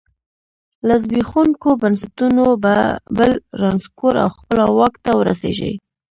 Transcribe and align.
له 0.87 0.95
زبېښونکو 1.03 1.69
بنسټونو 1.81 2.45
بل 3.17 3.31
رانسکور 3.61 4.13
او 4.23 4.29
خپله 4.37 4.65
واک 4.77 4.93
ته 5.05 5.11
ورسېږي. 5.19 5.73